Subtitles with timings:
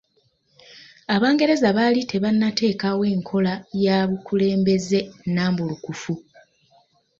[1.15, 3.53] Abangereza baali tebannateekewo enkola
[3.85, 6.13] ya bululembeze nnambulukufu.